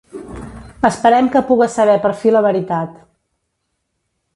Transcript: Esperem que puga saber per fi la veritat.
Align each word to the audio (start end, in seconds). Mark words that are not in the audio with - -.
Esperem 0.89 1.29
que 1.37 1.43
puga 1.51 1.69
saber 1.75 2.01
per 2.07 2.13
fi 2.23 2.35
la 2.35 2.45
veritat. 2.49 3.01